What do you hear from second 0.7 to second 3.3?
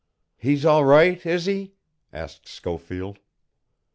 right, is he?" asked Schofield.